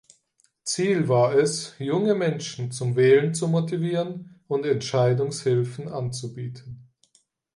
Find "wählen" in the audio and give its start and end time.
2.95-3.35